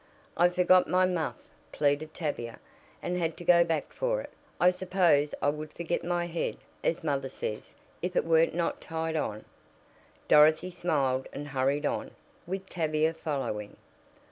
"I 0.35 0.49
forgot 0.49 0.87
my 0.87 1.05
muff," 1.05 1.35
pleaded 1.71 2.11
Tavia, 2.15 2.57
"and 3.03 3.19
had 3.19 3.37
to 3.37 3.43
go 3.43 3.63
back 3.63 3.93
for 3.93 4.19
it. 4.19 4.31
I 4.59 4.71
suppose 4.71 5.35
I 5.43 5.49
would 5.51 5.71
forget 5.73 6.03
my 6.03 6.25
head, 6.25 6.57
as 6.83 7.03
mother 7.03 7.29
says, 7.29 7.75
if 8.01 8.15
it 8.15 8.25
were 8.25 8.47
not 8.47 8.81
tied 8.81 9.15
on." 9.15 9.45
Dorothy 10.27 10.71
smiled 10.71 11.27
and 11.33 11.49
hurried 11.49 11.85
on, 11.85 12.09
with 12.47 12.67
Tavia 12.67 13.13
following. 13.13 13.77